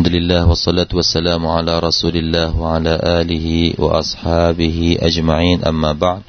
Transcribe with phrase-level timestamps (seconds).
[0.00, 6.22] الحمد لله والصلاة والسلام على رسول الله وعلى آله وأصحابه أجمعين أما بعد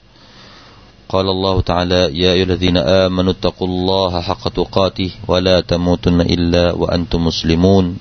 [1.09, 7.25] قال الله تعالى يا أيها الذين آمنوا اتقوا الله حق تقاته ولا تموتن إلا وأنتم
[7.27, 7.97] مسلمون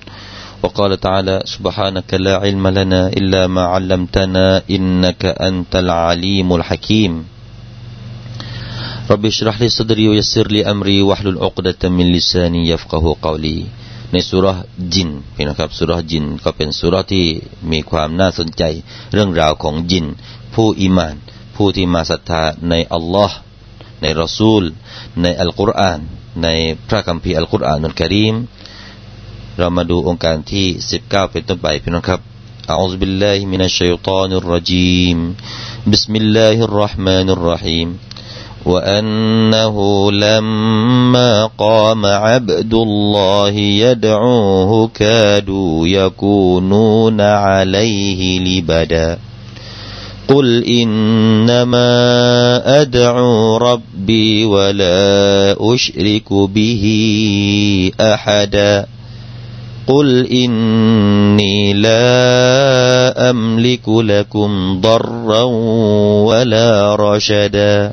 [0.62, 7.12] وقال تعالى سبحانك لا علم لنا إلا ما علمتنا إنك أنت العليم الحكيم
[9.10, 13.79] رب اشرح لي صدري ويسر لي أمري واحلل عقدة من لساني يفقه قولي
[14.11, 14.47] ในสุร
[14.93, 17.25] จินพี่นะครับสุรจินก็เป็นสุรที่
[17.71, 18.63] มีความน่าสนใจ
[19.13, 20.05] เรื่องราวของจิน
[20.53, 21.15] ผู้อิมาน
[21.55, 23.37] ผู้ที่มาศรัทธาในอัลลอฮ์
[24.01, 24.63] ในรอซูล
[25.21, 25.99] ในอัลกุรอาน
[26.43, 26.47] ใน
[26.87, 28.35] พระคัมภีร์อัลกุรอานุลกิริม
[29.57, 30.67] เรามาดูองค์การที่
[31.01, 32.21] 19เป็นต้นไปพี่น้องครับ
[32.73, 35.17] أعوذ بالله من الشيطان الرجيم
[35.93, 37.87] بسم الله الرحمن الرحيم
[38.70, 39.76] وأنه
[40.12, 49.18] لما قام عبد الله يدعوه كادوا يكونون عليه لبدا.
[50.28, 51.90] قل إنما
[52.80, 56.84] أدعو ربي ولا أشرك به
[58.00, 58.86] أحدا.
[59.86, 65.42] قل إني لا أملك لكم ضرا
[66.22, 67.92] ولا رشدا.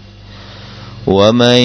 [1.07, 1.57] ومن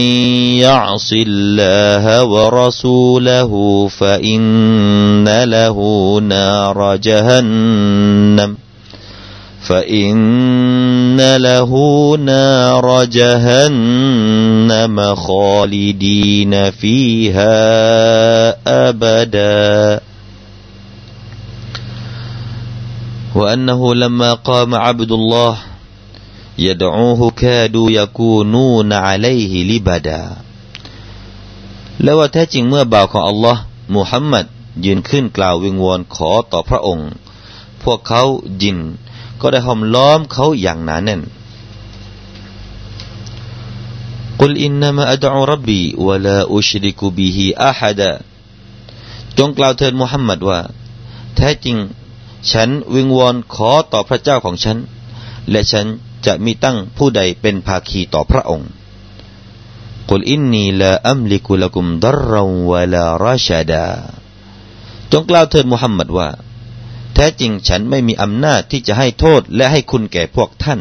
[0.64, 3.52] يعص الله ورسوله
[3.88, 5.76] فإن له
[6.22, 8.56] نار جهنم
[9.60, 11.72] فإن له
[12.16, 13.94] نار جهنم
[15.14, 17.56] خالدين فيها
[18.88, 20.00] أبدا
[23.34, 25.56] وأنه لما قام عبد الله
[26.67, 30.23] يدعوه كادوا يكونون عليه لبدا
[32.03, 33.61] และว่าแท้จริงเมื่อบ่าวของอัลลอฮ์
[33.95, 34.45] มุฮัมมัด
[34.85, 37.09] ยืนขึ้นกล่าววิงวอนขอต่อพระองค์
[37.83, 38.23] พวกเขา
[38.61, 38.77] ยิน
[39.41, 41.21] ก็ได้ห้อมล้อมเขาอย่างหนาแน่น
[44.39, 48.11] กุลอินนามะอัดอุรับบีวะลาอุชริกุบิฮิอาฮัดะ
[49.37, 50.59] จงกล่าวเถิดมุฮัมมัดว่า
[51.35, 51.77] แท้จริง
[52.51, 54.77] ฉันวิงวอนขอต่อพระเจ้าของฉัน
[55.49, 55.87] และฉัน
[56.26, 58.70] จะมีตั้งผู้ใดเป็นภาคีต่อพระองค์
[60.10, 62.34] กุลอินนีลาอัมลิกุลกุมดรร
[62.70, 63.86] วะลาราชดา
[65.12, 66.28] จงกล่าวเถิดมุฮัมมัดว่า
[67.14, 70.80] แท้จริงฉันไม่มีอำนาจที่จะให้โทษและให้คุณแก่พวกท่าน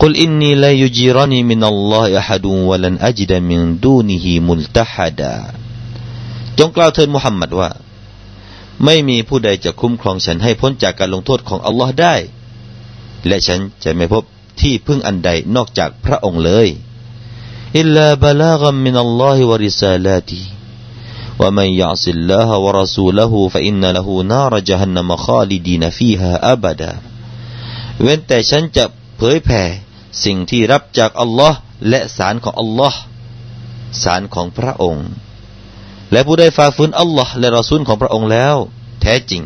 [0.00, 5.36] กุลอินนีลายุจิรนีมินัลลอฮิอะฮัดุวะลันอัจดะมินดูนิฮิมุลตะฮัดา
[6.58, 7.70] จงกล่าวเถิดมุฮัมมัดว่า
[8.84, 12.14] ไม่มีผู้ใดจะคุ้มครองฉันให้พ้นจากการลงโทษของอัลลอฮ์ได้
[13.26, 14.24] และฉันจะไม่พบ
[14.60, 16.68] ที่พึ่งอันใดนอกจากพระองค์เลย
[17.78, 26.92] إلا بلاغا من الله ورسالاته ومن يعص الله ورسوله فإن له نار جهنم خالدين فيها أبدا
[28.02, 28.84] เว้นแต่ฉันจะ
[29.16, 29.62] เผยแผ่
[30.24, 31.58] สิ่งที่รับจากอัลลอฮ์
[31.88, 32.98] และสารของอัลลอฮ์
[34.02, 35.08] สารของพระองค์
[36.12, 38.56] และผู้ได้ฝ่าฝืนอัลลอฮ์และรอซูลของพระองค์แล้ว
[39.02, 39.42] แท้จริง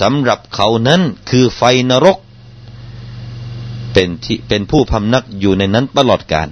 [0.00, 2.18] สำหรับเขานั้นคือไฟนรก
[3.98, 6.48] เป็นที่เป็นผู้พำนักอยู่ในนั้นตลอดกาล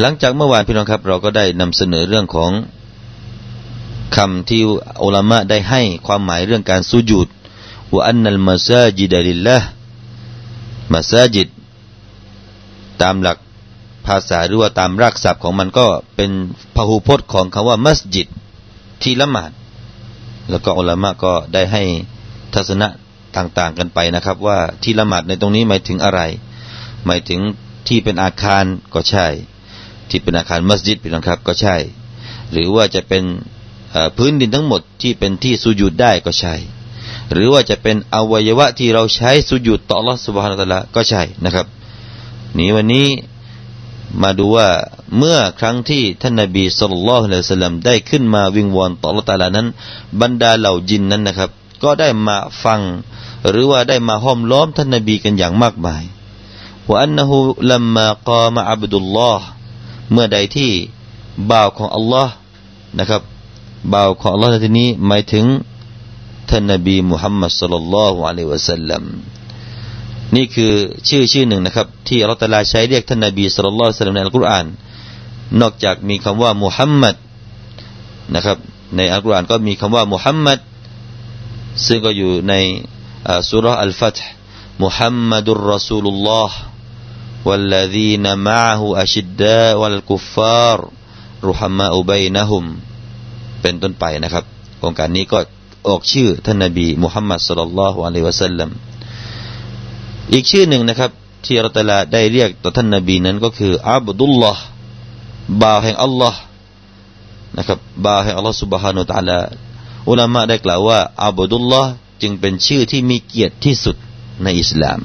[0.00, 2.50] หลังจากเมื่อวานพี่น้องครับ เราก็ได้นำเสนอเรื่องของ
[4.16, 4.62] คำที่
[5.04, 7.28] อุลามะได้ให้ความหมายเรื่องการสุญูด
[7.92, 9.58] ว่าอันนัลมาซาจิดลิลละ
[10.92, 11.48] มาซาจิด
[13.02, 13.38] ตามหลัก
[14.06, 15.86] ภาษาหรือว่าตามรากศัพท์ของมันก็
[16.16, 16.30] เป็น
[16.74, 18.28] พหูพจน์ของคำว่ามัสยิด
[19.02, 19.50] ที่ละหมาด
[20.50, 21.82] แล้วก็อุลามะก็ได้ให้
[22.54, 22.88] ทัศนะ
[23.38, 26.20] ต่างๆกันไปนะครับ ว่าที่ละหมาดในตรงนี้หมายถึงอะไร
[27.06, 27.40] หมายถึง
[27.88, 28.64] ที่เป็นอาคาร
[28.94, 29.26] ก็ใช่
[30.10, 31.76] ที่เป็นอาคารมัสยิดพี่น้องครับก็ใช่
[32.52, 33.24] หรือว่าจะเป็น
[34.16, 36.54] พื้นดินทั้งหมดที่เป็นที่สุญูดได้ก็ใช่
[37.32, 41.66] หรือว่าจะเป็นอวัยวะที่เราใช้สุญูดต่อรัศมีนตะละก็ใช่นะครับ
[42.56, 43.08] นี้วันนี้
[44.22, 44.68] มาดูว่า
[45.18, 49.66] เมื่อครั้งที่ท่านนบีสุลต่านละสลัมได้ขึ้นมาวิงวอนต่อละตาลานั้น
[50.20, 51.50] บรรดาเหล่าจินนั้นนะครับ
[51.82, 52.80] ก็ได้มาฟัง
[53.50, 56.02] หรือว่าได้มาห้อมล้อมท่านนบีกันอย่างมากมาย
[56.88, 57.36] ว่าอันนหู
[57.70, 59.46] ลัมมากามะอับดุลลอฮ์
[60.12, 60.70] เมื่อใดที่
[61.50, 62.32] บ่าวของอัลลอฮ์
[62.98, 63.22] นะครับ
[63.92, 65.44] บ่าวของอัลลอฮ์ในที่นี้หมายถึง
[66.50, 69.02] ท่านนบีมุฮัมมัดสุลลัลลอฮุอะลัยวะสัลลัม
[70.34, 70.72] นี่คือ
[71.08, 74.66] ชื่อชื่อหนึ่งนะครับ ที่อัลลอฮฺตาลาใช้เรียกท่านนบีสุลต่านในอัลกุรอาน
[75.60, 77.16] นอกจากมีคำว่ามุฮัมมัด
[78.34, 78.58] นะครับ
[78.96, 80.58] ในอัลกุรอานก็มีคำว่ามุฮัมมัด
[81.86, 82.54] ซึ่งก็อยู่ใน
[83.51, 84.25] สุรอัลฟัตห์
[84.83, 86.57] มุฮัมมัดุลรอซูลุลลอฮ์
[87.47, 90.77] والذين معه أشداء والكفار
[91.49, 92.63] رحماء بينهم
[93.61, 94.43] เป็นต้นไปนะครับ
[94.77, 95.39] โครงการนี้ก็
[95.87, 98.69] ออกชื่อท่านนบีมุฮัมมัดสุลลัลลอฮุอะลัยฮิวะสัลลัม
[100.33, 101.11] อีกชื่อหนึ่งนะครับ
[101.45, 104.63] ที่อัลตลาได้เรียกต่อท่านนบีนั้นก็คืออับดุลลอฮ์
[105.61, 106.39] บ่าวแห่งอัลลอฮ์
[107.57, 109.39] นะครับบ่าวแห่งอัลลอฮ์ سبحانه และ تعالى
[110.09, 111.91] อุลามะได้กล่าวว่าอับดุลลอฮ์
[112.22, 113.96] จึงเป็นชื่อที่มีเกียรติที่สุด
[114.42, 115.00] ในอิสลาม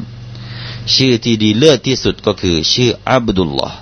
[0.95, 3.77] ชื่อที่ดีเลิศที่สุดก็คือชื่ออับดุลลอฮ์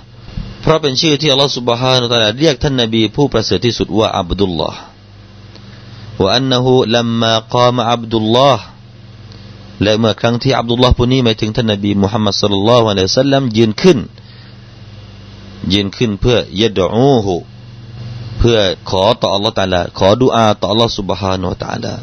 [0.60, 4.78] เพราะเป็นชื่อที่อัลลอฮฺสุบฮานุตะลาเรียกท่านนบีผู้ประเสริฐที่สุดว่าอับดุลลอฮ์
[6.20, 8.62] ว่าอันนหูลัมมากามอับดุลลอฮ์
[9.82, 13.98] และเมื่อครั้งที่อับดุลลอฮ์ผู้นี้หมายถึงท่านนบีมุฮัมมัดสุลลัลวะลัยสัลลัมยืนขึ้น
[15.72, 17.34] ยืนขึ้นเพื่อยะดอูหู
[18.38, 18.58] เพื่อ
[18.90, 21.94] ขอต่ออัลลอฮ์ตะลาขอดุอาต่ออัลลอฮ์สุบฮานุตะลา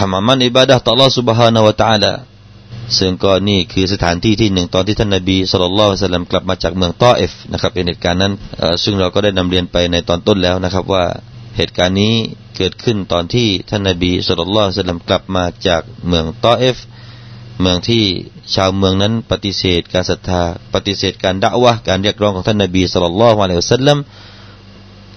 [0.06, 2.12] ำอามันอิบาดะต่ออัลลอฮ์ سبحانه และ تعالى
[2.98, 8.32] ซึ่งก็นี่คือสถานที่ที่หนึ่งตอนที่ท่านนบีสุลต่านละสัลลัมกลับมาจากเมืองตอเอฟนะครับเป็นเหตุการณ์นั้น
[8.82, 11.04] ซึ่งเราก็ได้นำเรียนไปในตอนต้นแล้วนะครับว่า
[11.56, 12.14] เหตุการณ์นี้
[12.56, 16.76] เกิดขึ้นตอนที่ท่านนบีสุลต่านละสัลลัมกลับมาจากเมืองตอเอฟ
[17.60, 18.04] เมืองที่
[18.54, 20.42] ชาวเมืองนั้นปฏิเสธการศรัทธา
[20.74, 23.98] ปฏิเสธการด่าวะการเรียกร้องของท่านนบีสุลต่านละวะลัยฮุสลัม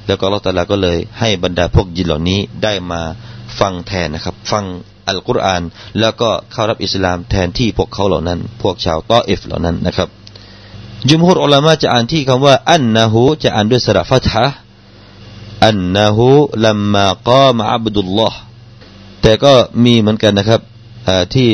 [0.08, 3.02] แล้วก็อัลลอฮฺตาลาก็เลยให้บรรดาพวกยินเหล่านี้ได้มา
[3.61, 4.65] ฟังแทนนะครับ ฟัง
[5.09, 5.63] อัลกุรอาน
[6.01, 10.09] แล้วก็เข้ารับอิสลามแทนที่พวกเขาเหล่านั้น พวกชาวตอเอฟเหล่านั้นนะครับ
[11.09, 14.47] จุมฮุรอัลลามะจะอ่านที่คำว่า อันนะฮูจะอ่านด้วยสระฟัตฮะ
[15.67, 16.29] อันนะฮู
[16.65, 18.39] ลัมมากามอับดุลลอฮ์
[19.23, 19.55] แต่ก็
[19.85, 20.61] มีเหมือนกันนะครับ
[21.35, 21.51] ที่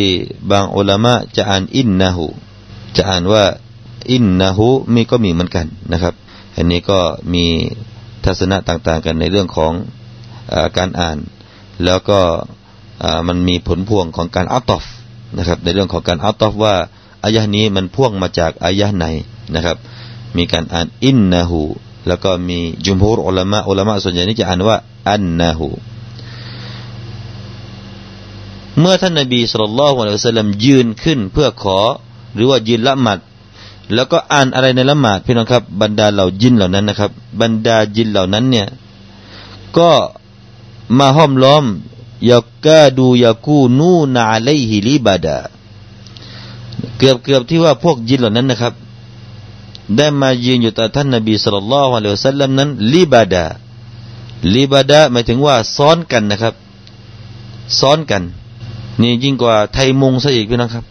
[0.51, 2.25] บางอุลามะจะอ่านอินนะฮู
[2.97, 3.45] จะอ่านว่า
[4.13, 6.15] อินนะฮูมีก็มีเหมือนกันนะครับ
[6.57, 6.99] อันนี้ก็
[7.35, 7.45] มี
[8.25, 9.73] ทัศนะต่างๆกันในเรื่องของ
[10.53, 11.19] อการอ่าน
[11.85, 12.21] แล้วก็
[13.29, 14.85] มันมีผลพวงของการอัตตฟ
[15.39, 16.75] นะครับ ในเรื่องของการอัตตฟว่า
[17.25, 19.07] อายะนี้มันพ่วงมาจากอายะไหน
[19.55, 19.77] นะครับ
[20.37, 21.61] มีการอ่านอินนะฮู
[22.09, 24.77] แล้วก็มีจุมฮูรอุลามะอุลามะส่วนใหญ่นี่จะอ่านว่า
[25.09, 25.69] อันนะฮู
[28.79, 31.79] เมื่อท่านนบีสุลต่านละฮ์วะลัยฮิสลามยืนขึ้นเพื่อขอ
[32.35, 33.19] หรือว่ายืนละหมาด
[33.95, 37.11] แล้วก็อ่านอะไรในละหมาดพี่น้องครับ บรรดาเหล่าจินเหล่านั้นนะครับ
[37.41, 38.67] บรรดาจินเหล่านั้นเนี่ย
[39.79, 39.91] ก็
[40.99, 41.65] มาห้อมล้อม
[42.31, 45.39] ยากาดูยากูนูนาเลฮิลิบาดา
[46.99, 48.75] เกือบเกือบที่ว่าพวกจินเหล่านั้นนะครับ
[49.97, 53.45] ได้มายืนอยู่ต่อท่านนบีสุลต่านละฮ์วะลัยฮิสลามนั้นลิบาดา
[54.55, 56.55] ลิบาดาหมายถึงว่าซ้อนกันนะครับ
[57.79, 58.23] ซ้อนกัน
[59.01, 60.85] นี่ยิ่งกว่าไทยมุงซะอีกพี่น้องครับ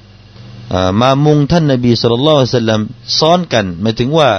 [1.00, 2.82] มามุงท่านนบีสุลต่านละฮ์สัลลัม
[3.20, 4.30] ซ้อนกัน หมายถึงว่า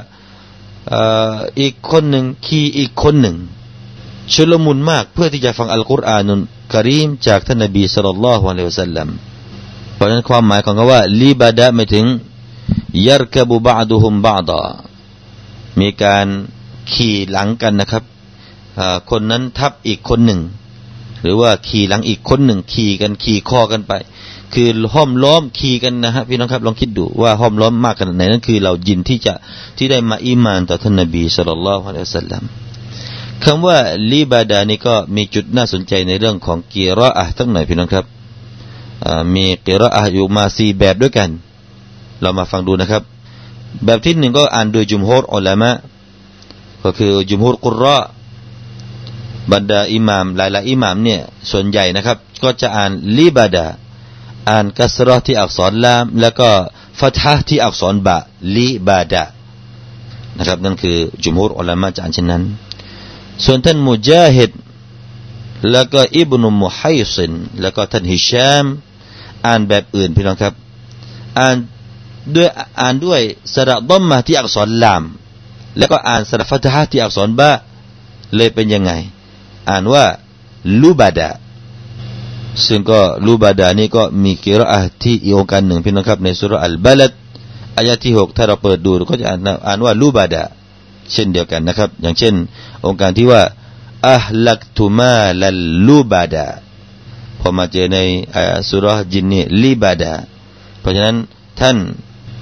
[1.61, 3.37] อีกคนหนึ่งขี่อีกคนหนึ่ง
[4.35, 6.41] ชุลมุนมากเพื่อที่จะฟังอัลกุรอานุน
[6.75, 9.09] กรีมจากท่านนบีสุลต่านละฮ์วะลัยฮิสัลลัม
[9.95, 12.07] เพราะนั้นความหมายของคำว่าลีบาดะหมายถึง
[13.07, 14.63] ยัรกบุบาดุฮุมบาดา
[15.81, 16.27] มีการ
[16.93, 18.05] ขี่หลังกันนะครับ
[19.11, 20.41] คนนั้นทับอีกคนหนึ่ง
[21.23, 23.93] หรือว่าขี่หลังอีกคนหนึ่ง ขี่กันขี่คอกันไป
[24.55, 29.35] คือห้อมล้อมขี่กันนะฮะพี่น้องครับลองคิดดูว่าห้อมล้อมมากขนาดไหนนั่นคือเรายินที่จะ
[29.77, 32.45] ที่ได้มาอิมานต่อท่านนบีสุลต่านละฮ์อะลัยฮิสลาม
[33.45, 33.79] คำว่า
[34.11, 38.05] ลีบาดานี่ก็มีจุดน่าสนใจในเรื่องของกีรออะทั้งหน่อยพี่น้องครับ
[39.35, 41.31] มีกีรออะอยู่มาสี่แบบด้วยกัน
[42.21, 43.03] เรามาฟังดูนะครับ
[43.85, 45.71] แบบที่หนึ่งก็อ่านโดยจุมฮุรอัลลามะ
[46.85, 47.99] ก็คือจุมฮุรกุรรอ
[49.53, 51.21] บรรดาอิหมามหลายๆอิหมามเนี่ย
[51.51, 53.67] ส่วนใหญ่นะครับ ก็จะอ่านลิบาดา
[54.51, 56.51] อ่านกัสรอที่อักษรลาม แล้วก็
[57.01, 58.17] ฟัตฮะที่อักษรบะ
[58.55, 59.25] ลิบาดา
[60.39, 62.43] นะครับนั่นคือจุมฮูรอัลลามะจะอ่านเช่นนั้น
[63.45, 64.51] ส่วนท่านมุจาฮิด
[65.71, 68.65] แล้วก็อิบนุมุฮัยซินแล้วก็ท่านฮิชาม
[69.47, 70.55] อ่านแบบอื่นพี่น้องครับ
[71.39, 71.57] อ่าน
[72.35, 72.49] ด้วย
[72.81, 73.21] อ่านด้วย
[73.55, 75.03] สระดอมมาที่อักษรลาม
[75.79, 77.51] แล้วก็อ่านสระฟัตฮะที่อักษรบะ
[78.37, 78.93] เลยเป็นยังไง
[79.71, 80.05] อ่านว่า
[80.83, 81.31] ลูบาดา
[82.67, 87.13] ซึ่งก็ลูบาดานี่ก็มีกิรอะที่อีกองการหนึ่งพี่น้องครับในสุรอัลบาลัด
[87.77, 90.43] อายะที่หกถ้าเราเปิดดูก็จะอ่านอ่านว่าลูบาดา
[91.13, 92.35] เช่นเดียวกันนะครับ อย่างเช่น
[92.87, 93.43] องค์การที่ว่า
[94.13, 96.47] อัลลักตุมาลัลลูบาดา
[97.41, 97.99] พอมาเจอใน
[98.37, 98.39] อ
[98.69, 100.13] สุรจินนี่ลีบาดา
[100.81, 101.17] เพราะฉะนั้น
[101.61, 101.77] ท่าน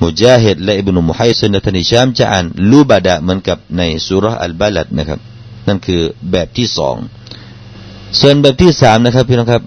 [0.02, 5.20] มุจาฮิดและอิบนุมุฮัยซินและท่านอิชามจะอ่านลูบาดาเหมือนกับในสุรอัลบาลัดนะครับ
[5.68, 6.96] นั่นคือแบบที่สอง
[8.20, 9.62] ส่วนแบบที่สามนะครับพี่น้องครับ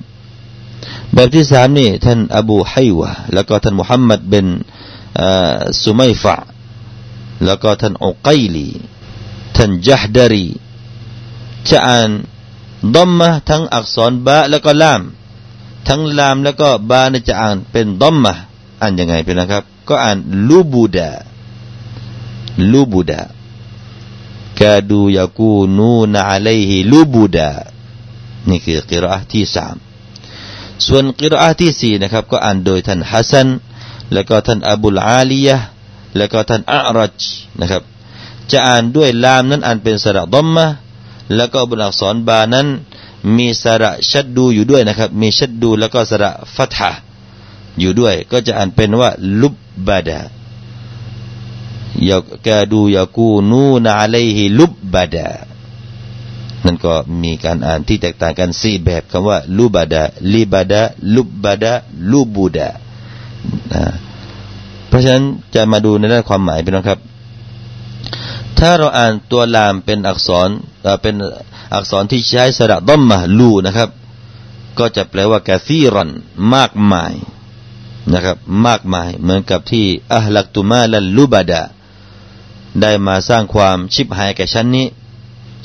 [1.13, 4.45] แบบที่สามนี่ท่านอบูไฮวะแล้วก็ท่านมุฮัมมัดเป็น
[5.83, 6.35] สุมัยฟะ
[7.45, 8.69] แล้วก็ท่านอุกัยลี
[9.55, 10.47] ท่านจัฮดารี
[11.69, 12.09] จะอ่าน
[12.95, 15.01] ดอมมะทั้งอักษรบะแล้วก็ลาม
[15.87, 18.33] ทั้งลามแล้วก็บาเนี่ยจะอ่านเป็นดอมมะ
[18.81, 20.17] อ่านยังไงเป็นนะครับ ก็อ่าน
[20.47, 21.11] ลูบูดา
[22.71, 23.21] ลูบูดา
[24.59, 27.49] กาดูยากูนูนอะลัยฮิลูบูดา
[28.49, 29.75] นี่คือกิรอห์ที่สาม
[30.87, 33.47] ส่วนกิรอห์ที่สี่นะครับ ก็อ่านโดยท่านฮัสซัน
[34.13, 35.57] แล้วก็ท่านอบุลอาลียะ
[36.17, 37.21] แล้วก็ท่านอัรัจ
[37.61, 37.83] นะครับ
[38.51, 40.67] จะอ่านด้วยลามนั้นอ่านเป็นสระดอมมะ
[41.35, 42.67] แล้วก็บนอักษรบานั้น
[43.37, 46.91] มีสระชัดดูอยู่ด้วยนะครับ มีชัดดูแล้วก็สระฟัตฮะ
[47.79, 49.09] อยู่ด้วย ก็จะอ่านเป็นว่า
[49.41, 49.55] ลุบ
[49.87, 50.19] บาดา
[52.09, 55.27] ยากาดูยากูนูนอะลัยฮิลุบบาดา
[56.65, 60.81] นั่นก็มีการอ่านที่แตกต่างกันสี่แบบคำว่าลูบาดาลีบาดา
[61.15, 61.73] ลุบบาดา
[62.11, 62.69] ลูบูดา
[64.91, 66.99] เพราะฉะนั้นจะมาดูในด้านความหมายเป็นนะครับ
[68.59, 70.49] ถ้าเราอ่านตัวลามเป็นอักษร
[71.01, 71.15] เป็น
[71.75, 73.89] อักษรที่ใช้สระด้อมมาลูนะครับ
[74.79, 76.09] ก็จะแปลว่ากาซีรอน
[76.53, 77.13] มากมาย
[78.13, 81.63] นะครับ มากมายเหมือนกับที่อัลลักตุมาลันลูบาดา
[82.81, 84.87] ได้มาสร้างความชิบหายแก่ฉันนี้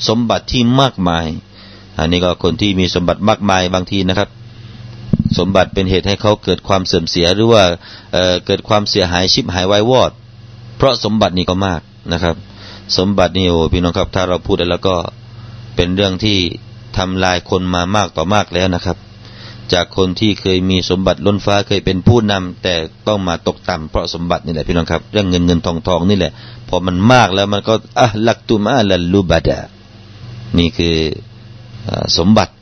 [0.07, 1.27] สมบัติที่มากมาย
[1.97, 4.29] อันนี้ก็คนที่มีสมบัติมากมายบางทีนะครับ
[5.37, 7.63] สมบัติเป็นเหตุให้เขาเกิดความเสื่อมเสียหรือว่า
[8.13, 10.11] เเกิดความเสียหายชิบหายวายวอด
[10.77, 11.81] เพราะสมบัตินี้ก็มาก
[12.13, 12.35] นะครับ
[12.97, 14.95] สมบัตินี่โอ้พี่น้องครับถ้าเราพูดแล้วก็
[15.75, 16.37] เป็นเรื่องที่
[16.97, 18.97] ทำลายคนมามากต่อมากแล้วนะครับ
[19.73, 22.75] จากคนที่เคยมีสมบัติล้นฟ้าเคยเป็นผู้นำแต่
[23.07, 26.31] ต้องมาตกต่ำเพราะสมบัตินี่แหละพี่น้องครับ เรื่องเงินเงินทองทองนี่แหละ
[26.69, 29.59] พอมันมากแล้วมันก็อะลักตุมาลัลูบาดา
[30.57, 30.95] นี่คือ
[32.17, 32.53] สมบัติ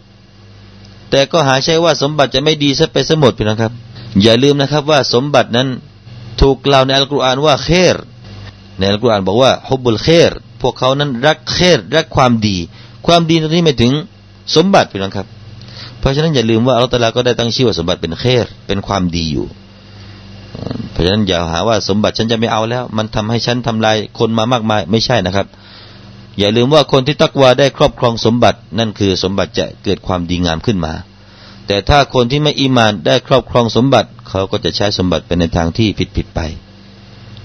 [1.16, 3.72] แต่ก็หาใช่ว่าสมบัติจะไม่ดีซะไปสมดพี่นะครับ
[4.22, 5.68] อย่าลืมนะครับว่าสมบัตินั้น
[6.42, 7.98] ถูกกล่าวในอัลกุรอานว่าเคร
[8.78, 10.32] ในอัลกุรอานบอกว่าฮุบุลเคร
[10.62, 12.58] พวกเขานั้นรักเครรักความดี
[13.08, 13.94] ความดีตรงนี้หมายถึง
[14.56, 15.28] สมบัติพี่น้องครับ
[16.00, 19.46] เพราะฉะนั้นอย่าลืมว่าอัลลอฮฺก็ได้ตั้งชื่อว่าสมบัติเป็นเครเป็นความดีอยู่
[20.92, 25.48] เพราะฉะนั้นอย่าหาว่าสมบัติฉันจะไม่เอาแล้ว มันทำให้ฉันทำลายคนมามากมายไม่ใช่นะครับ
[26.40, 30.94] อย่าลืมว่าคนที่ตักวาได้ครอบครองสมบัติ นั่นคือสมบัติจะเกิดความดีงามขึ้นมา
[31.68, 36.40] แต่ถ้าคนที่ไม่อีมานได้ครอบครองสมบัติ เขาก็จะใช้สมบัติเป็นในทางที่ผิดผิดไป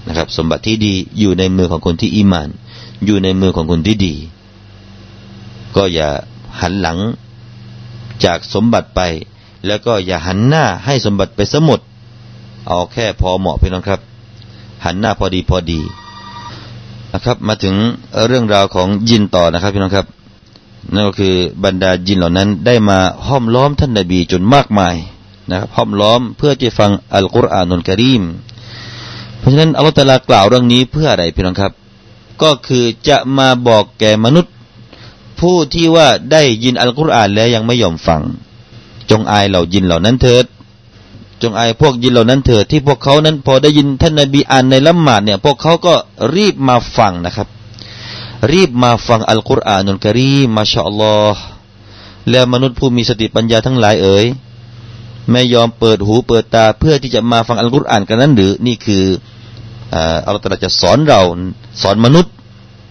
[0.07, 2.49] นะครับ สมบัติที่ดีอยู่ในมือของคนที่อีมาน
[3.05, 4.15] อยู่ในมือของคนที่ดี
[5.75, 6.09] ก็อย่า
[6.61, 6.99] หันหลัง
[8.25, 9.01] จากสมบัติไป
[9.67, 11.79] แล้วก็อย่าหันหน้าให้สมบัติไปสมุด
[12.67, 14.01] เอาแค่พอเหมาะพี่น้องครับ
[14.85, 15.79] หันหน้าพอดีพอดี
[17.13, 17.75] นะครับมาถึง
[18.27, 20.07] เรื่องราวของยินต่อนะครับพี่น้องครับ
[20.93, 24.95] นั่นก็คือบรรดายินเหล่านั้นได้มาห้อมล้อมท่านนาบีจนมากมาย
[25.49, 28.23] นะครับห้อมล้อมเพื่อจะฟังอัลกุรอานนุลกรีม
[29.39, 31.71] เพราะฉะนั้นอัลลอฮฺตะลากล่าวเรื่องนี้เพื่ออะไรพี่น้องครับ
[32.41, 34.53] ก็คือจะมาบอกแก่มนุษย์
[35.39, 38.21] ผู้ที่ว่าได้ยินอัลกุรอานแล้วยังไม่ยอมฟัง
[39.09, 40.45] จงอายเหล่ายินเหล่านั้นเถิด
[41.43, 45.93] จงอายพวกยินเหล่านั้นเถิดที่พวกเขานั้นพอได้ยินท่านนบีอ่านในละหมาดเนี่ยพวกเขาก็
[46.35, 47.47] รีบมาฟังนะครับ
[48.51, 51.41] รีบมาฟังอัลกุรอานุลกรีมาชาอัลลอฮ์
[52.29, 54.25] แล้วมนุษย์ผู้มีสติปัญญาทั้งหลายเอ๋ย
[55.31, 59.03] ไม่ยอมเปิดหูเปิดตาเพื่อที่จะมาฟังอัลกุรอานกันนั้นหรือนี่คือ
[60.25, 61.21] อัลลอฮฺจะสอนเรา
[61.81, 62.33] สอนมนุษย์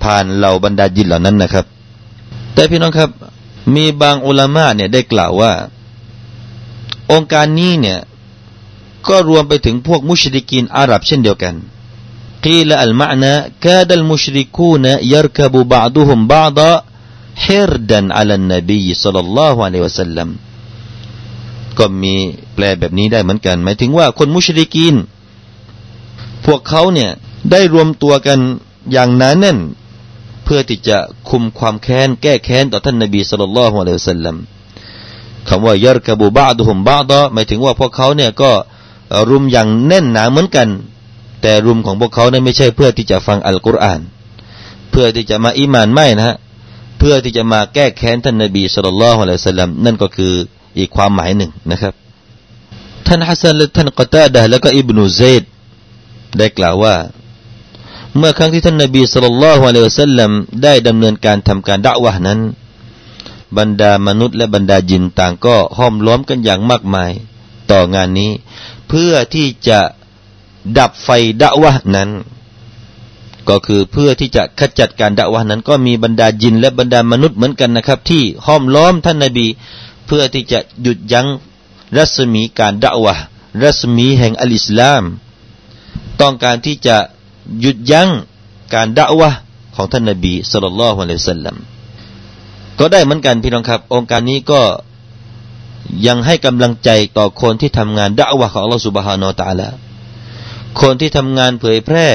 [0.02, 1.64] ผ่านเหล่าบรรดาจินเหล่านั้นนะครับ
[2.54, 3.11] แต่พี่น้องครับ
[3.75, 5.52] มีบางอุลามะเนี่ยได้กล่าวว่า
[7.12, 7.99] องค์การนี้เนี่ย
[9.09, 11.54] ก็รวมไปถึงพวกมุชริกีนอาหรับเช่นเดียวกัน
[12.45, 13.33] กีลอัลมานะ
[13.64, 16.71] กาดัลมุชริกูนยรคบุบาดุฮุมบาดะ
[17.45, 20.28] ฮิรดันอัลนบีสัลลัลลอฮุอะลัยวะสัลลัม
[21.78, 22.14] ก็มี
[22.54, 24.97] แปลแบบนี้ได้เหมือนกัน หมายถึงว่าคนมุชริกีน
[26.47, 27.11] พวกเขาเนี่ย
[27.50, 28.38] ได้รวมตัวกัน
[28.92, 29.59] อย่างหนานแน่น
[30.45, 30.99] เพื่อที่จะ
[31.30, 34.37] คุมความแค้นแก้แค้นต่อท่านนบีสุลต่านละฮ์วะสัลลัม
[35.49, 38.50] คำว่ายรกบูบาดุฮุมบาดะหมายถึงว่าพวกเขาเนี่ยก็
[39.31, 40.69] รุมอย่างแน่นหนาเหมือนกัน
[41.43, 44.00] แต่รุมของพวกเขานั้นไม่ใช่เพื่อที่จะฟังอัลกุรอาน
[44.90, 46.37] เพื่อที่จะมาอิมานไม่นะฮะ
[46.99, 50.33] เพื่อที่จะมาแก้แค้นท่านนบีสุลต่านละฮ์อะลัยฮิสลามนั่นก็คือ
[50.79, 51.95] อีกความหมายหนึ่งนะครับ
[53.07, 55.43] ท่านฮัสซันและท่านกตาดะแล้วก็อิบนุเซด
[56.38, 56.97] ได้กล่าวว่า
[58.17, 62.40] เมื่อครั้งที่ท่านนบีสุลต่านละฮ์อะลัยฮิสลามได้ดำเนินการทำการด่าวะนั้น
[63.59, 67.11] บรรดามนุษย์และบรรดาจินต่างก็ห้อมล้อมกันอย่างมากมาย
[67.70, 68.30] ต่องานนี้
[68.88, 69.80] เพื่อที่จะ
[70.78, 71.08] ดับไฟ
[71.42, 72.10] ดะวะนั้น
[73.48, 79.46] ก็คือเพื่อที่จะขจัดการดะวะนั้น ก็มีบรรดาจินและบรรดามนุษย์เหมือนกันนะครับ ที่ห้อมล้อมท่านนาบี
[80.06, 81.26] เพื่อที่จะหยุดยั้ง
[81.96, 83.14] รัศมีการด่าวะ
[83.62, 85.02] รัศมีแห่งอัลอิสลาม
[86.20, 86.96] ต้องการที่จะ
[87.60, 88.08] หยุดยั้ง
[88.74, 89.30] การด่าวะ
[89.76, 91.56] ของท่านนบีสุลต่านละฮ์อะลัยฮิสัลลัม
[92.78, 94.60] ก็ได้เหมือนกันพี่น้องครับ องค์การนี้ก็
[96.06, 99.75] ยังให้กำลังใจต่อคนที่ทำงานด่าวะของอัลลอฮฺสุบฮานาอัลลอฮฺ
[100.80, 102.09] คนที่ทำงานเผยแพร่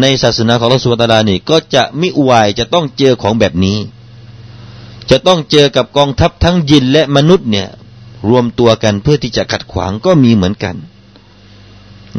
[0.00, 3.78] ในศาสนาของอัลลอฮฺสุบฮานานี่ก็จะมิวายจะต้องเจอของแบบนี้
[5.10, 7.68] จะต้องเจอกับกองทัพทั้งยินและมนุษย์เนี่ย
[8.28, 10.76] รวมตัวกันเพื่อที่จะขัดขวางก็มีเหมือนกัน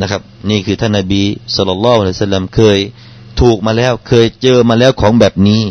[0.02, 1.22] นะครับ นี่คือท่านนบี
[1.56, 2.78] สุลต่านละอัลสลัมเคย
[3.42, 5.64] ถูกมาแล้วเคยเจอมาแล้วของแบบนี้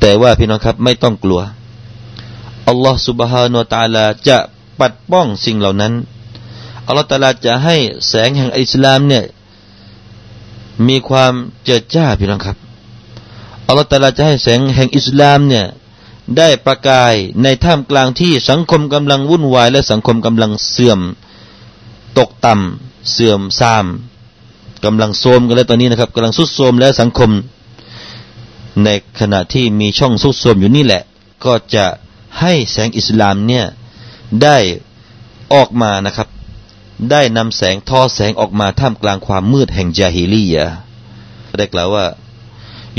[0.00, 1.40] แต่ว่าพี่น้องครับไม่ต้องกลัว
[2.68, 4.38] อัลลอฮฺสุบฮานาตาลาจะ
[4.78, 5.92] ปัดป้องสิ่งเหล่านั้น
[6.86, 7.76] อัลลอฮฺตาลาจะให้
[8.08, 9.24] แสงแห่งอิสลามเนี่ย
[10.88, 11.32] มีความ
[11.64, 12.56] เจิดจ้าพี่น้องครับ
[13.66, 15.66] อัลลอฮฺตาลาจะให้แสงแห่งอิสลามเนี่ย
[16.38, 21.00] ได้ประกายในท่ามกลางที่สังคมกำลังวุ่นวาย และสังคมกำลังเสื่อม
[22.18, 23.86] ตกต่ำเสื่อมทราม
[24.84, 27.30] กำลังโทมกันแล้วตอนนี้นะครับกำลังสุดโทมแล้วสังคม
[28.84, 28.88] ใน
[29.20, 31.02] ขณะที่มีช่องสุดโทมอยู่นี่แหละ
[31.44, 31.84] ก็จะ
[32.40, 33.64] ให้แสงอิสลามเนี่ย
[34.42, 34.58] ได้
[35.54, 36.28] ออกมานะครับ
[37.10, 40.66] ได้นำแสงทอแสงออกมาท่ามกลางความมืดแห่งจาฮิลียะ
[41.58, 42.06] ได้กล่าวว่า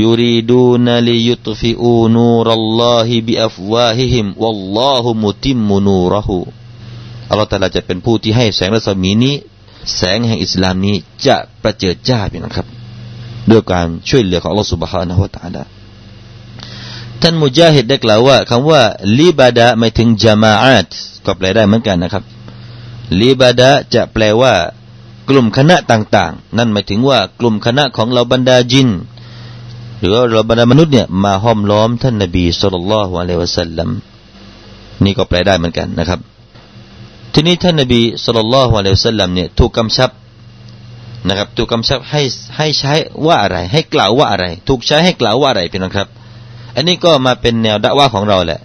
[0.02, 6.38] ยูรีดูนลียุตฟิอูนูรัลลอฮิบิอัฟวาฮิฮิมวัลลอฮุมุติมมุนูรหู
[7.30, 9.36] อัลลอฮฺตาลาจะเป็นผู้ที่ให้แสงรัศมีนี้
[9.96, 10.96] แสงแห่งอิสลามนี้
[11.28, 12.68] จะประเจิดจ้าพี่นะครับ
[13.50, 15.64] ด้วยการช่วยเหลือของอัลลอฮฺสุบฮานะฮุวาตาลา
[17.22, 18.82] ท่านมุจาฮิดได้กล่าวว่าคำว่า
[19.18, 20.88] ลิบาดะหมายถึงจามาอัต
[21.26, 22.24] ก็แปลได้เหมือนกันนะครับ
[23.20, 24.54] ลีบาดะจะแปลว่า
[25.30, 28.90] กลุ่มคณะต่าง ๆ นั่นหมายถึงว่ากลุ่มคณะของเราบรรดาจิน
[30.00, 33.90] หรือว่าเราบรรดามนุษย์เนี่ยมาห้อมล้อมท่านนบีสุลต่านละฮ์อะลัยวะสัลลัม
[35.04, 36.20] นี่ก็แปลได้เหมือนกันนะครับ
[37.34, 40.10] ทีนี้ท่านนบีสุลต่านละฮ์อะลัยวะสัลลัมเนี่ยถูกกำชับ
[41.28, 42.22] นะครับถูกกำชับให้
[42.58, 42.94] ให้ใช้
[43.26, 46.08] ว่าอะไร ให้กล่าวว่าอะไร ถูกใช้ให้กล่าวว่าอะไรพี่น้องครับ
[46.78, 48.60] อันนี้ก็มาเป็นแนวด่าว่าของเราแหละ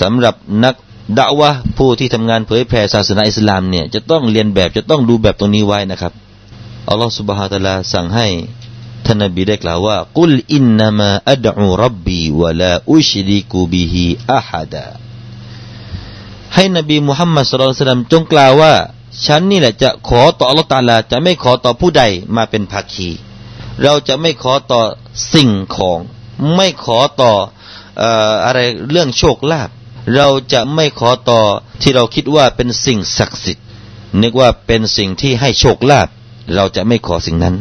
[0.00, 0.34] สำหรับ
[0.64, 0.74] นัก
[1.18, 6.12] ด่าวะผู้ที่ทำงานเผยแผ่ศาสนาอิสลามเนี่ยจะต้องเรียนแบบจะต้องดูแบบตรงนี้ไว้นะครับ
[6.88, 8.26] อัลลอฮฺสุบฮาตะลาสั่งให้
[9.04, 14.86] ท่านนบีได้กล่าวว่ากุลอินนามาอัดอูรับบีวะลาอุชริกุบิฮิอะฮัดา
[16.54, 18.74] ให้นบีมุฮัมมัดสุลตัลมจงกล่าวว่า
[19.26, 22.02] ฉันนี่แหละจะขอต่ออัลลอฮฺตาลา จะไม่ขอต่อผู้ใด
[22.36, 23.10] มาเป็นภาคี
[23.82, 24.82] เราจะไม่ขอต่อ
[25.32, 25.98] สิ่งของ
[26.54, 27.32] ไม่ขอต่อ
[28.44, 28.58] อะไร
[28.90, 29.70] เรื่องโชคลาภ
[30.16, 31.40] เราจะไม่ขอต่อ
[31.82, 33.64] ที่เราคิดว่าเป็นสิ่งศักดิ์สิทธิ์
[34.22, 36.08] นึกว่าเป็นสิ่งที่ให้โชคลาภ
[36.54, 37.54] เราจะไม่ขอสิ่งนั้น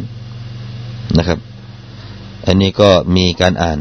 [1.18, 1.40] นะครับ
[2.48, 3.80] อันนี้ก็มีการอ่าน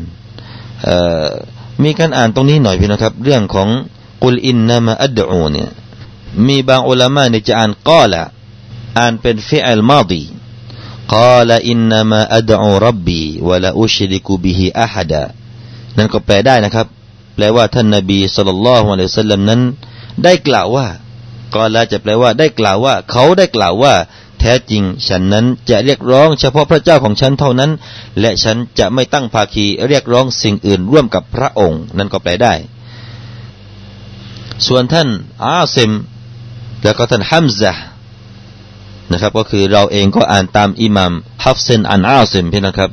[1.85, 3.69] มีการอ่านตรงนี้หน่อยพี่นะครับ เรื่องของ
[4.23, 5.71] กุลอินนามาอัดอูเนี่ย
[6.47, 8.23] มีบางอุลามะเนี่ยจะอ่านกอละ
[8.99, 10.23] อ่านเป็นฟิอัลมาดี
[11.15, 15.25] กาลอินนามาอัดอูรับบีวะลาอุชริกุบิฮิอะฮัดะ
[15.97, 16.87] นั่นก็แปลได้นะครับ
[17.35, 19.61] แปลว่าท่านนบีสุลต่านละฮ์อะลัยสัลลัมนั้น
[20.25, 20.87] ได้กล่าวว่า
[21.55, 23.95] ก็ลาจะแปลว่าได้กล่าวว่า เขาได้กล่าวว่า
[24.41, 27.71] แท้จริง ฉันนั้นจะเรียกร้องเฉพาะพระเจ้าของฉันเท่านั้น
[28.21, 32.55] และฉันจะไม่ตั้งภาคีเรียกร้องสิ่งอื่นร่วมกับพระองค์ นั่นก็แปลได้
[34.67, 35.09] ส่วนท่าน
[35.45, 35.93] อาเซม
[36.83, 37.73] แล้วก็ท่านฮัมซะ
[39.13, 41.13] นะครับ ก็คือเราเองก็อ่านตามอิหมัม
[41.45, 42.91] ฮัฟเซนอันอาเซมพี่นะครับ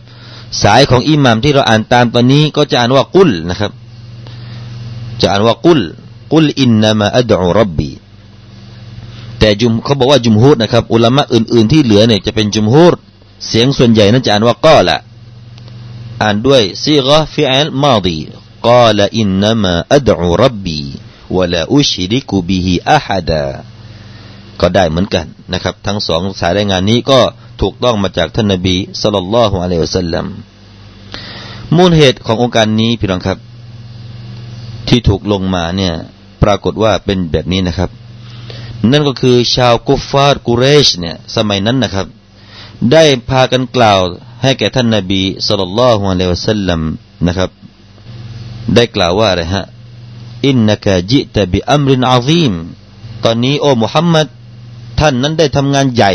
[0.64, 3.72] สายของอิหมัมที่เราอ่านตามตอนนี้ก็จะอ่านว่ากุลนะครับ
[5.22, 5.80] จะอ่านว่ากุล
[6.34, 7.92] กุลอินนามาอัดอูรับบี
[9.40, 12.96] แต่จุมเขาบอกว่าจุมฮูดนะครับ อุลามะอื่น ๆ ที่เหลือเนี่ยจะเป็นจุมฮูด
[13.48, 14.98] เสียงส่วนใหญ่นั้นจะอ่านว่าก้อละ
[16.22, 18.20] อ่านด้วยซีกะฟิอัลมาดี
[18.68, 20.80] กาลอินนามาอัดอูรับบี
[21.36, 23.48] วะลาอุชริกุบิฮิอะฮัดา
[24.62, 27.20] ก็ได้เหมือนกันนะครับ ทั้งสองสายรายงานนี้ก็
[27.62, 30.26] ถูกต้องมาจากท่านนบีสัลลัลลอฮุอะลัยฮิวะสัลลัม
[31.76, 33.40] มูลเหตุขององค์การนี้พี่น้องครับ
[34.88, 35.94] ที่ถูกลงมาเนี่ย
[36.44, 37.90] ปรากฏว่าเป็นแบบนี้นะครับ
[38.92, 42.08] นั่นก็คือชาวกุฟาร์กุเรชเนี่ยสมัยนั้นนะครับ
[42.92, 44.00] ได้พากันกล่าว
[44.42, 46.82] ให้แก่ท่านนาบีสุลต่านละฮ์อะลัยวะสัลลัม
[47.28, 47.50] นะครับ
[48.76, 49.64] ได้กล่าวว่าอะไรฮะ
[50.48, 52.54] อินนักจิตบิอัมรินอาซีม
[53.24, 54.28] ตอนนี้โอ้มุฮัมมัด
[55.00, 56.14] ท่านนั้นได้ทำงานใหญ่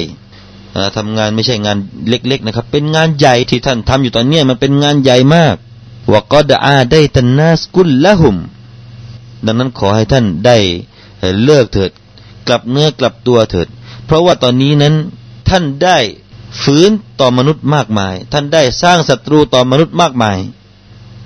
[0.97, 5.57] ทำงานไม่ใช่งานเล็ก ๆ นะครับ เป็นงานใหญ่ที่ท่านทำอยู่ตอนนี้มันเป็นงานใหญ่มาก
[6.13, 8.37] วกอดอาได้ตันนัสกุลละหุม
[9.45, 10.57] ดังนั้นขอให้ท่านได้
[11.45, 11.91] เลิกเถิด
[12.47, 13.69] กลับเนื้อกลับตัวเถิด
[14.07, 14.95] เพราะว่าตอนนี้นั้น
[15.49, 15.99] ท่านได้
[16.63, 20.39] ฝืนต่อมนุษย์มากมาย ท่านได้สร้างศัตรูต่อมนุษย์มากมาย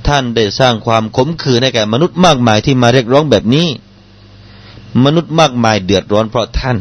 [0.09, 3.69] ท่านได้สร้างความขมขื่นให้แก่มนุษย์มากมายที่มาเรียกร้องแบบนี้
[5.05, 6.79] มนุษย์มากมายเดือดร้อนเพราะท่าน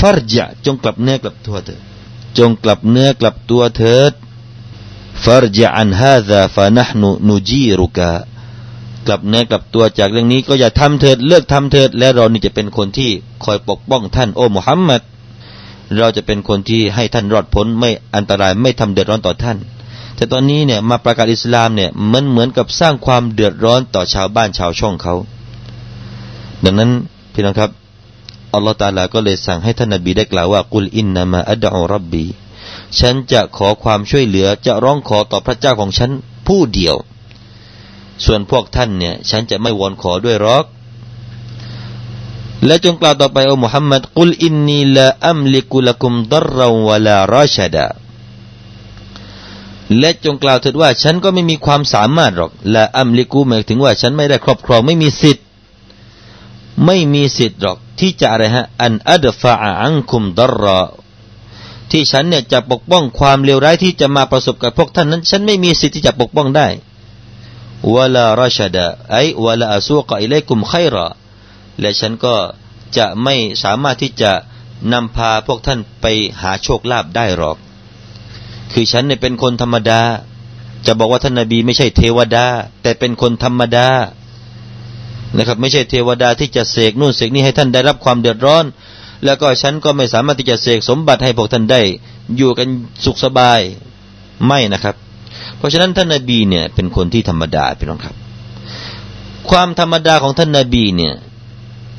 [0.00, 1.80] ฟารจะจงกลับเนื้อกลับตัวเถิด
[2.38, 4.12] จงกลับเนื้อกลับตัวเถิด
[5.24, 8.10] ฟารจะอันฮาซาฟานะห์นุนูจีรุกะ
[9.06, 13.10] กลับเนื้อกลับตัวจากเรื่องนี้ก็อย่าทำเถิดเลิกทำเถิดและเรานี่จะเป็นคนที่
[13.44, 15.02] คอยปกป้องท่านโอ้มุฮัมมัด
[15.98, 19.58] เราจะเป็นคนที่ให้ท่านรอดพ้นไม่อันตรายไม่ทำเดือดร้อนต่อท่าน
[20.16, 25.14] แต่ตอนนี้เนี่ยมาประกาศอิสลามเนี่ยมันเหมือนกับสร้างความเดือดร้อนต่อชาวบ้านชาวช่องเขา
[26.64, 26.90] ดังนั้น
[27.32, 27.70] พี่น้องครับ
[28.54, 32.24] อัลลอฮฺตาลาก็เลยสั่งให้ท่านนบีได้กล่าวว่ากุลอินนามาอัดอรับบี
[32.98, 36.10] ฉันจะขอความช่วยเหลือจะร้องขอต่อพระเจ้าของฉัน
[36.46, 36.96] ผู้เดียว
[38.24, 40.64] ส่วนพวกท่านเนี่ย ฉันจะไม่วอนขอด้วยรอก
[42.66, 47.86] และจงกล่าวต่อไปโอ้มุฮัมมัดกุลอินนีละอัมลิกุลกุมดรรวะลาราชดา
[49.98, 55.44] และจงกล่าวเถิดว่าฉันก็ไม่มีความสามารถหรอกละอัมลิกูหมายถึงว่าฉันไม่ได้ครอบครองไม่มีสิทธิ์
[56.86, 60.64] ไม่มีสิทธิ์หรอก ที่จะอะไรฮะอันอัดฟะอังคุมดรร
[61.90, 66.68] ที่ฉันเนี่ยจะปกป้องความเลวร้ายที่จะมาประสบกับพวกท่านนั้น ฉันไม่มีสิทธิ์ที่จะปกป้องได้
[67.94, 70.96] วะลาราชดาไอวะลาอซูกอิเลกุมไคร
[71.80, 72.34] และฉันก็
[72.96, 74.32] จะไม่สามารถที่จะ
[74.92, 76.06] นำพาพวกท่านไป
[76.40, 77.56] หาโชคลาภได้หรอก
[78.72, 80.00] คือฉันเนี่ยเป็นคนธรรมดา
[80.86, 82.46] จะบอกว่าท่านนาบีไม่ใช่เทวดา
[82.82, 83.88] แต่เป็นคนธรรมดา
[85.38, 88.64] นะครับ ไม่ใช่เทวดาที่จะเสกนู่นเสกนี่ให้ท่านได้รับความเดือดร้อน
[89.24, 91.80] แล้วก็ฉันก็ไม่สามารถที่จะเสกสมบัติให้พวกท่านได้
[92.36, 92.68] อยู่กัน
[93.04, 93.60] สุขสบาย
[94.46, 94.94] ไม่นะครับ
[95.56, 98.14] เพราะฉะนั้นท่านนาบีเนี่ยเป็นคนที่ธรรมดาพี่น้องครับ
[99.50, 101.14] ความธรรมดาของท่านนาบีเนี่ย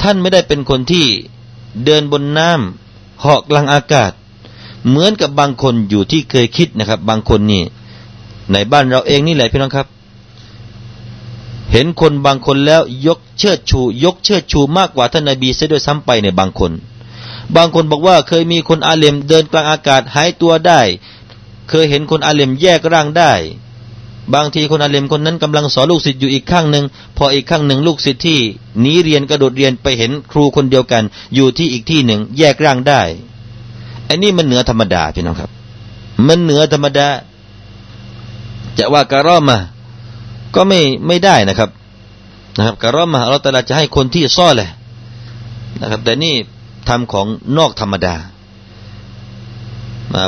[0.02, 1.06] ท่านไม่ได้เป็นคนที่
[1.86, 4.12] เดินบนน้ำเหาะกลางอากาศ
[4.88, 7.64] เหมือนกับบางคนอยู่ที่เคยคิดนะครับ บางคนนี่
[8.52, 9.88] ในบ้านเราเองนี่แหละพี่น้องครับ
[11.72, 16.72] เห็นคนบางคนแล้วยกเชิดชู ยกเชิดชูมากกว่าท่านนาบีเสียด้วยซ้ำไปในบางคน
[17.56, 20.82] บางคนบอกว่าเคยมีคนอาเลมเดินกลางอากาศหายตัวได้
[21.70, 23.34] เคยเห็นคนอาเลมแยกร่างได้
[24.34, 26.86] บางทีคนอาเลมคนนั้นกำลังสอนลูกศิษย์อยู่อีกข้างหนึ่ง
[27.18, 28.40] พออีกข้างหนึ่งลูกศิษย์ที่
[28.80, 31.04] หนีเรียนกระโดดเรียนไปเห็นครูคนเดียวกัน
[31.36, 33.02] อยู่ที่อีกที่หนึ่งแยกร่างได้
[34.08, 35.52] อันนี้มันเหนือธรรมดาพี่น้องครับ
[36.28, 37.08] มันเหนือธรรมดา
[38.78, 39.58] จะว่าการอมา
[40.56, 41.70] ก็ไม่ไม่ได้นะครับ
[42.58, 44.70] นะครับการอมาเราแต่ละจะให้คนที่ซ่อเลย
[45.82, 46.34] นะครับ แต่นี่
[46.90, 48.16] ทำของนอกธรรมดา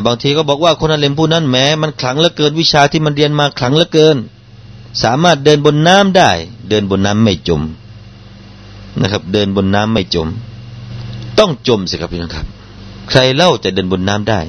[0.05, 4.17] บางทีก็บอกว่าคนอาเลมผู้นั้นแม้มันขลังเหลือเกินวิชาที่มันเรียนมาขลังเหลือเกิน
[5.03, 6.31] สามารถเดินบนน้ำได้
[6.69, 7.61] เดินบนน้ำไม่จม
[9.01, 10.27] นะครับ เดินบนน้ำไม่จม
[11.39, 12.47] ต้องจมสิครับพี่น้องครับ
[13.09, 14.41] ใครเล่าจะเดินบนน้ำได้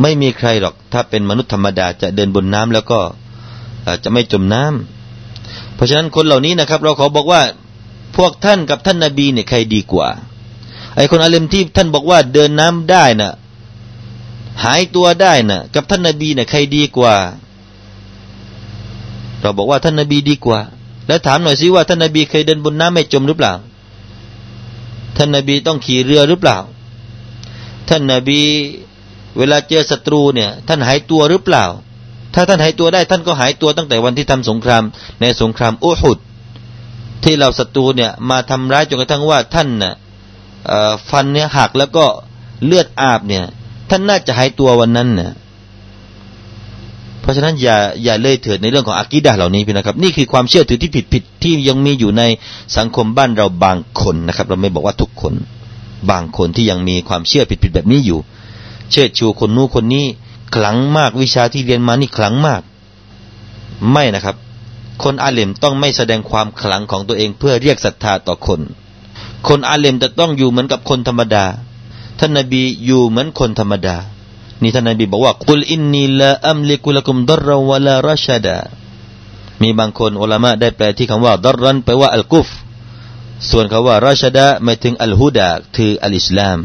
[0.00, 3.00] ไม่มีใครหรอก ถ้าเป็นมนุษย์ธรรมดาจะเดินบนน้ำแล้วก็
[4.04, 7.42] จะไม่จมน้ำเพราะฉะนั้นคนเหล่านี้นะครับ เราขอบอกว่า
[8.16, 10.08] พวกท่านกับท่านนาบีเนี่ยใครดีกว่า
[10.96, 13.32] ไอคนอาเลมที่ท่านบอกว่าเดินน้ำได้นะ่ะ
[14.64, 17.14] หายตัวได้นะ่ะกับท่านนาบีเนะ่ะใครดีกว่า
[19.40, 20.60] เราบอกว่าท่านนาบีดีกว่า
[21.06, 23.52] แล้วถามหน่อยสิว่าท่านนาบีเคยเดินบนน้ำไม่จมหรือเปล่า
[25.16, 26.58] ท่านนาบีต้องขี่เรือหรือเปล่า
[27.88, 28.40] ท่านนาบี
[29.38, 31.64] เวลาเจอศัตรูเนี่ย ท่านหายตัวหรือเปล่า
[32.40, 34.82] ถ้าท่านหายตัวได้ท่านก็หายตัวตั้งแต่วันที่ทำสงคราม
[35.20, 36.18] ในสงครามอุหุด
[37.24, 39.94] ที่เราศัตรูเนี่ยมาทำร้ายจนกระทั่งว่าท่านน่ะ
[41.10, 42.04] ฟันเนี่ยหักแล้วก็
[42.66, 43.44] เลือดอาบเนี่ย
[43.90, 45.32] ท่านน่าจะหายตัววันนั้นน่ะ
[47.20, 52.22] เพราะฉะนั้นอย่าอย่าเลยเถิดในเรื่องของอากีดะเหล่านี้พี่นะครับ นี่คือความเชื่อถือที่ผิดผิดที่ยังมีอยู่ใน
[52.76, 55.34] สังคมบ้านเราบางคนนะครับ เราไม่บอกว่าทุกคน
[56.10, 58.18] บางคนที่ยังมีความเชื่อผิดผิดแบบนี้อยู่
[58.90, 60.06] เชิดชูคนนู้คนนี้
[60.54, 62.62] ขลังมากวิชาที่เรียนมานี่ขลังมาก
[63.92, 64.36] ไม่นะครับ
[65.02, 68.60] คนอาเลมต้องไม่แสดงความขลังของตัวเองเพื่อเรียกศรัทธาต่อคน
[69.48, 71.44] คนอาเลมจะต้องอยู่เหมือนกับคนธรรมดา
[72.18, 73.96] ท่านนบีอยู่เหมือนคนธรรมดา
[74.62, 78.58] นี่ท่านนบีบอกว่ากุลอินนีละอัมลิกุลกุมดรวะลาราชดา
[79.62, 82.48] มีบางคนอุลามะได้แปลที่คำว่าดรรันแปลว่าอัลกุฟ
[83.50, 86.58] ส่วนคำว่าราชดาหมายถึงอัลฮุดาคืออัลอิสลาม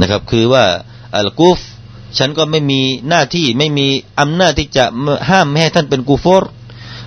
[0.00, 0.64] นะครับ คือว่า
[1.18, 1.58] อัลกุฟ
[2.18, 3.86] ฉันก็ไม่มีหน้าที่ไม่มี
[4.20, 4.84] อำนาจที่จะ
[5.30, 6.50] ห้ามไม่ให้ท่านเป็นกูฟอร์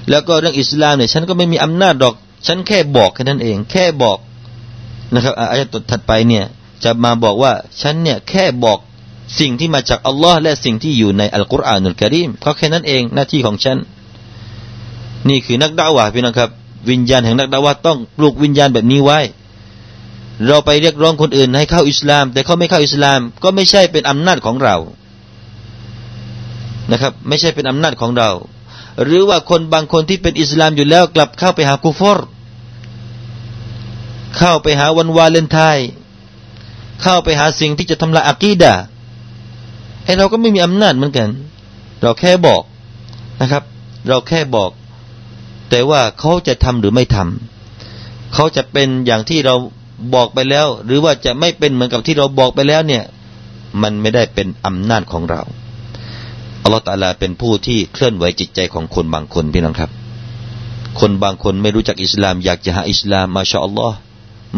[0.10, 2.13] แล้วก็เรื่องอิสลามเนี่ยฉันก็ไม่มีอำนาจดอก
[2.48, 4.17] ฉันแค่บอกแค่นั้นเอง แค่บอก
[5.13, 6.45] นะครับอายะถัดไปเนี่ย
[6.84, 8.80] จะมาบอกว่าฉันเนี่ยแค่บอก
[9.39, 13.78] สิ่งที่มาจากอัลลอฮ์และสิ่งที่อยู่ในอัลกุรอานุลกิริมก็แค่นั้นเองหน้าที่ของฉัน
[15.30, 16.50] นี่คือนักด่าวะพี่น้องครับ
[16.89, 19.19] วิญญาณแห่งนักด่าวะต้องปลูกวิญญาณแบบนี้ไว้
[20.48, 24.76] เราไปเรียกร้องคนอื่นให้เข้าอิสลาม แต่เขาไม่เข้าอิสลาม ก็ไม่ใช่เป็นอำนาจของเรา
[26.91, 28.30] นะครับ ไม่ใช่เป็นอำนาจของเรา
[29.04, 32.28] หรือว่าคนบางคนที่เป็นอิสลามอยู่แล้วกลับเข้าไปหากูฟอร์
[34.38, 35.89] เข้าไปหาวันวาเลนไทน์
[37.02, 38.73] เข้าไปหาสิ่งที่จะทำลายอากีดา
[40.06, 41.30] ให้เราก็ไม่มีอำนาจเหมือนกัน
[42.02, 42.62] เราแค่บอก
[43.41, 43.63] นะครับ
[44.08, 44.71] เราแค่บอก
[45.69, 49.56] แต่ว่าเขาจะทำหรือไม่ทำเขาจะเป็นอย่างที่เรา
[50.15, 53.04] บอกไปแล้ว หรือว่าจะไม่เป็นเหมือนกับที่เราบอกไปแล้วเนี่ย
[53.82, 55.41] มันไม่ได้เป็นอำนาจของเรา
[56.63, 59.91] อัลลอฮฺตาลาเป็นผู้ที่เคลื่อนไหวจิตใจของคนบางคนพี่น้องครับ
[61.00, 63.98] คนบางคนไม่รู้จักอิสลาม อยากจะหาอิสลามมาชาอัลลอฮ์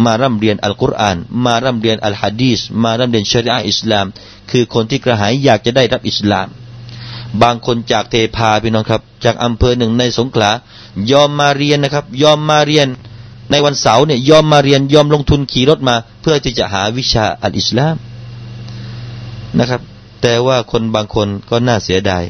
[0.05, 4.05] มาร่ำเรียนอัลกุรอาน มาร่ำเรียนอัลฮะดีสมาร่ำเรียนชริอะอิสลาม
[4.51, 6.47] คือคนที่กระหายอยากจะได้รับอิสลาม
[7.41, 10.51] บางคนจากเทพาพี่น้องครับ จากอำเภอหนึ่งในสงขลา
[11.11, 12.87] ยอมมาเรียนนะครับ ยอมมาเรียน
[13.51, 17.95] ในวันเสาร์เนี่ยยอมมาเรียนยอมลงทุนขี่รถมา เพื่อที่จะหาวิชาอัลอิสลาม
[19.59, 19.81] นะครับ
[20.21, 22.23] แต่ว่าคนบางคนก็น่าเสียดาย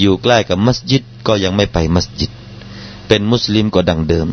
[0.00, 2.30] อยู่ใกล้กับมัสยิดก็ยังไม่ไปมัสยิด
[3.08, 4.28] เป็นมุสลิมก็ดังเดิม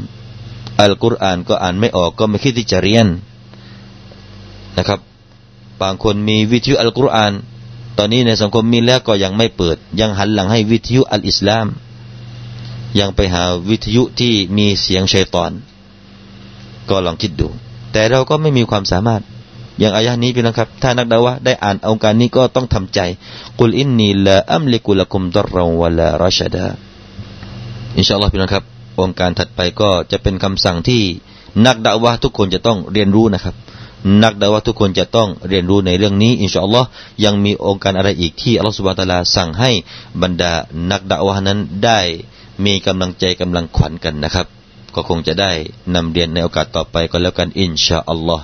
[0.79, 3.07] อัลกุรอานก็อ่านไม่ออกก็ไม่คิดที่จะเรียน
[4.77, 4.99] นะครับ
[5.81, 7.33] บางคนมีวิทยุอัลกุรอาน
[7.97, 11.67] ตอนนี้ในสังคมมีแล้วก็ยังไม่เปิด ยังหันหลังให้วิทยุอัลอิสลาม
[12.99, 15.51] ยังไปหาวิทยุที่มีเสียงชัยตอน
[16.89, 17.47] ก็ลองคิดดู
[17.91, 19.21] แต่เราก็ไม่มีความสามารถ
[19.79, 22.99] อย่างอายะนี้พี่นะครับ ถ้านักดาวะได้อ่านองค์การนี้ก็ต้องทำใจ
[23.59, 26.67] กุลอินนีละอัมลิกุลกุมดรวะลาราชดา
[27.97, 28.63] อินชาอัลลอฮ์พี่นะครับ
[29.01, 31.01] องค์การถัดไปก็จะเป็นคำสั่งที่
[31.65, 33.55] นักดาวะทุกคนจะต้องเรียนรู้นะครับ
[34.23, 36.87] นักดาวะทุกคนจะต้องเรียนรู้ในเรื่องนี้ อินชาอัลลอฮ์
[37.25, 39.71] ยังมีองค์การอะไรอีกที่อัลลอฮฺสุบะตาลาสั่งให้
[40.21, 40.53] บรรดา
[40.91, 41.99] นักดาวะนั้นได้
[42.65, 44.47] มีกำลังใจกำลังขวัญกันนะครับ
[44.95, 45.51] ก็คงจะได้
[45.95, 48.43] นำเรียนในโอกาสต่อไปก็แล้วกันอินชาอัลลอฮ์